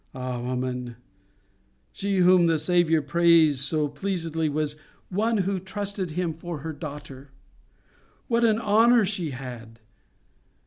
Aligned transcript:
Ah, 0.15 0.41
woman! 0.41 0.95
she 1.91 2.17
whom 2.17 2.47
the 2.47 2.57
Saviour 2.57 3.03
praised 3.03 3.59
so 3.59 3.87
pleasedly, 3.87 4.49
was 4.49 4.75
one 5.09 5.37
who 5.45 5.59
trusted 5.59 6.13
Him 6.13 6.33
for 6.33 6.61
her 6.61 6.73
daughter. 6.73 7.29
What 8.27 8.43
an 8.43 8.57
honour 8.59 9.05
she 9.05 9.29
had! 9.29 9.79